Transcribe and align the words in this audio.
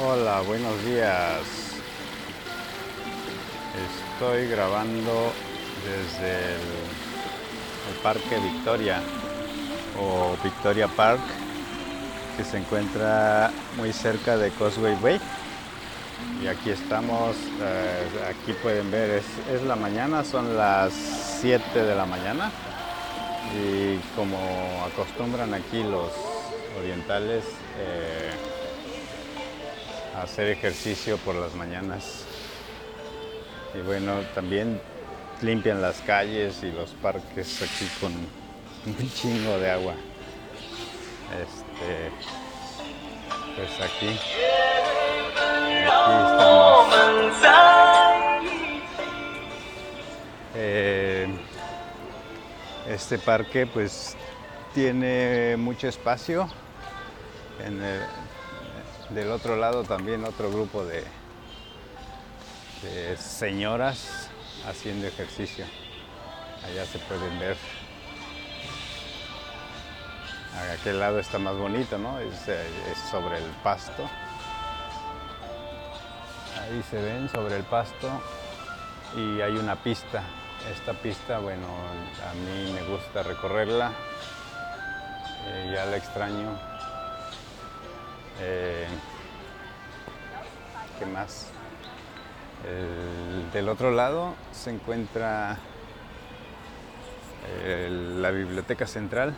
Hola, 0.00 0.42
buenos 0.42 0.84
días. 0.84 1.40
Estoy 4.14 4.46
grabando 4.46 5.32
desde 5.84 6.54
el, 6.54 8.00
Parque 8.00 8.38
Victoria 8.38 9.00
o 10.00 10.36
Victoria 10.44 10.86
Park 10.86 11.18
que 12.36 12.44
se 12.44 12.58
encuentra 12.58 13.50
muy 13.76 13.92
cerca 13.92 14.36
de 14.36 14.52
Causeway 14.52 14.94
Bay. 15.02 15.20
Y 16.44 16.46
aquí 16.46 16.70
estamos, 16.70 17.34
eh, 17.60 18.06
aquí 18.30 18.52
pueden 18.52 18.92
ver, 18.92 19.10
es, 19.10 19.24
es 19.52 19.62
la 19.62 19.74
mañana, 19.74 20.22
son 20.22 20.56
las 20.56 20.92
7 21.40 21.82
de 21.82 21.96
la 21.96 22.06
mañana. 22.06 22.52
Y 23.52 23.96
como 24.14 24.38
acostumbran 24.92 25.54
aquí 25.54 25.82
los 25.82 26.12
orientales, 26.78 27.42
eh, 27.80 28.57
hacer 30.22 30.48
ejercicio 30.48 31.16
por 31.18 31.34
las 31.34 31.54
mañanas. 31.54 32.24
Y 33.74 33.80
bueno, 33.82 34.20
también 34.34 34.80
limpian 35.42 35.80
las 35.82 36.00
calles 36.00 36.62
y 36.62 36.70
los 36.72 36.90
parques 36.90 37.62
aquí 37.62 37.88
con 38.00 38.12
un 38.12 39.12
chingo 39.12 39.58
de 39.58 39.70
agua. 39.70 39.94
Este, 41.40 42.10
pues 43.56 43.80
aquí, 43.80 44.08
aquí 45.78 46.12
estamos. 46.26 46.88
Eh, 50.54 51.28
este 52.88 53.18
parque 53.18 53.66
pues 53.66 54.16
tiene 54.74 55.56
mucho 55.56 55.86
espacio. 55.88 56.48
En 57.64 57.82
el- 57.82 58.00
del 59.10 59.30
otro 59.30 59.56
lado 59.56 59.84
también 59.84 60.24
otro 60.24 60.50
grupo 60.50 60.84
de, 60.84 61.04
señoras 63.16 64.28
haciendo 64.68 65.06
ejercicio. 65.06 65.64
Allá 66.64 66.84
se 66.84 66.98
pueden 66.98 67.38
ver. 67.38 67.56
A 70.54 70.72
aquel 70.72 70.98
lado 70.98 71.18
está 71.18 71.38
más 71.38 71.56
bonito, 71.56 71.98
¿no? 71.98 72.18
Es, 72.18 72.48
eh, 72.48 72.66
es 72.90 72.98
sobre 73.10 73.38
el 73.38 73.50
pasto. 73.62 74.08
Ahí 76.60 76.82
se 76.90 77.00
ven 77.00 77.28
sobre 77.28 77.56
el 77.56 77.64
pasto 77.64 78.08
y 79.16 79.40
hay 79.40 79.52
una 79.52 79.76
pista. 79.76 80.22
Esta 80.72 80.92
pista, 80.92 81.38
bueno, 81.38 81.66
a 82.28 82.34
mí 82.34 82.72
me 82.72 82.82
gusta 82.82 83.22
recorrerla. 83.22 83.92
Eh, 85.46 85.72
ya 85.74 85.86
la 85.86 85.96
extraño. 85.96 86.68
Eh, 88.40 88.77
¿Qué 90.98 91.06
más? 91.06 91.46
El- 92.66 93.50
del 93.52 93.68
otro 93.68 93.90
lado 93.90 94.34
se 94.52 94.70
encuentra 94.70 95.58
el- 97.64 98.20
la 98.20 98.30
biblioteca 98.30 98.86
central. 98.86 99.34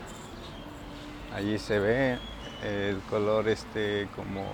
Allí 1.35 1.59
se 1.59 1.79
ve 1.79 2.17
el 2.63 2.99
color 3.09 3.47
este 3.47 4.07
como 4.15 4.45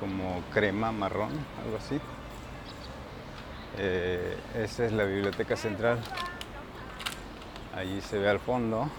como 0.00 0.42
crema 0.52 0.90
marrón, 0.90 1.30
algo 1.64 1.76
así. 1.76 2.00
Eh, 3.78 4.36
esa 4.56 4.84
es 4.84 4.92
la 4.92 5.04
biblioteca 5.04 5.56
central. 5.56 5.98
Allí 7.76 8.00
se 8.00 8.18
ve 8.18 8.28
al 8.28 8.40
fondo. 8.40 8.90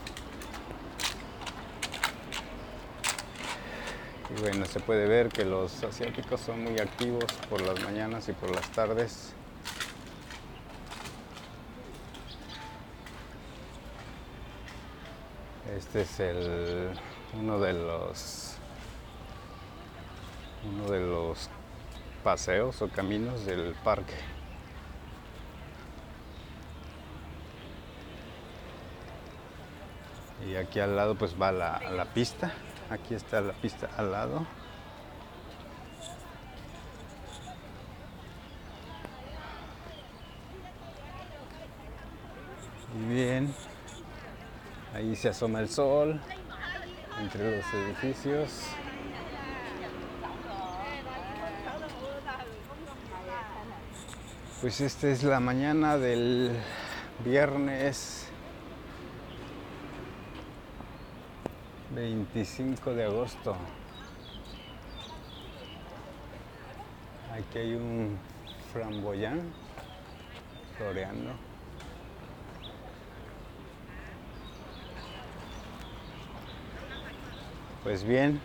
Y 4.30 4.42
bueno, 4.42 4.66
se 4.66 4.80
puede 4.80 5.08
ver 5.08 5.30
que 5.30 5.46
los 5.46 5.84
asiáticos 5.84 6.42
son 6.42 6.64
muy 6.64 6.80
activos 6.80 7.26
por 7.50 7.62
las 7.62 7.80
mañanas 7.84 8.30
y 8.30 8.34
por 8.34 8.50
las 8.56 8.68
tardes. 8.70 9.34
Este 15.76 16.02
es 16.02 16.20
el, 16.20 16.90
uno 17.40 17.60
de 17.60 17.74
los 17.74 18.58
uno 20.64 20.90
de 20.90 21.02
los 21.02 21.50
paseos 22.24 22.82
o 22.82 22.90
caminos 22.90 23.46
del 23.46 23.76
parque. 23.84 24.14
Y 30.50 30.56
aquí 30.56 30.80
al 30.80 30.96
lado 30.96 31.16
pues 31.16 31.36
va 31.40 31.52
la, 31.52 31.82
la 31.92 32.06
pista. 32.06 32.54
Aquí 32.90 33.16
está 33.16 33.42
la 33.42 33.54
pista 33.54 33.90
al 33.98 34.12
lado. 34.12 34.46
Y 42.96 43.14
bien, 43.14 43.54
ahí 44.94 45.16
se 45.16 45.30
asoma 45.30 45.60
el 45.62 45.70
sol 45.70 46.22
entre 47.20 47.58
los 47.58 47.74
edificios. 47.74 48.68
Pues 54.62 54.80
esta 54.80 55.08
es 55.08 55.24
la 55.24 55.40
mañana 55.40 55.98
del 55.98 56.56
viernes 57.26 58.28
25 61.96 62.94
de 62.94 63.04
agosto. 63.06 63.56
Aquí 67.32 67.60
hay 67.60 67.74
un 67.74 68.18
framboyán 68.72 69.42
floreando. 70.78 71.32
Pues 77.84 78.04
bien, 78.04 78.40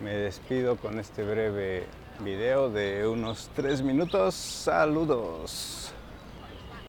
me 0.00 0.14
despido 0.14 0.76
con 0.76 0.98
este 0.98 1.24
breve 1.24 1.86
video 2.20 2.70
de 2.70 3.06
unos 3.06 3.50
tres 3.54 3.82
minutos. 3.82 4.34
Saludos. 4.34 5.92